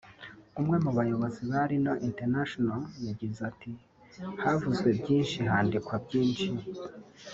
umwe 0.59 0.77
mu 0.83 0.91
bayobozi 0.97 1.41
ba 1.51 1.61
Lino 1.69 1.93
International 2.07 2.81
yagize 3.07 3.39
ati 3.51 3.71
“Havuzwe 4.43 4.89
byinshi 4.99 5.37
handikwa 5.51 5.95
byinshi 6.05 6.49